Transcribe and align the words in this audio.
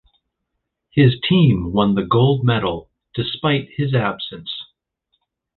His 0.89 1.17
team 1.21 1.73
won 1.73 1.93
the 1.93 2.03
gold 2.03 2.43
medal 2.43 2.89
despite 3.13 3.69
his 3.77 3.93
absence. 3.93 4.49